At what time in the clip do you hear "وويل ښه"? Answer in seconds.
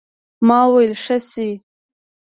0.69-1.17